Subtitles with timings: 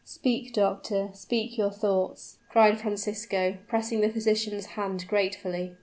[0.03, 5.75] "Speak, doctor speak your thoughts!" cried Francisco, pressing the physician's hand gratefully.